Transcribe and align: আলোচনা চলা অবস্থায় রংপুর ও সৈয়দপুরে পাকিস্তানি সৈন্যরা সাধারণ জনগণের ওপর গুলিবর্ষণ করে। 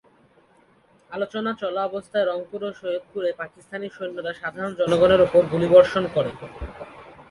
আলোচনা 1.09 1.51
চলা 1.61 1.81
অবস্থায় 1.89 2.25
রংপুর 2.25 2.61
ও 2.67 2.69
সৈয়দপুরে 2.79 3.29
পাকিস্তানি 3.41 3.87
সৈন্যরা 3.97 4.31
সাধারণ 4.41 4.71
জনগণের 4.79 5.21
ওপর 5.25 5.41
গুলিবর্ষণ 5.53 6.03
করে। 6.15 6.31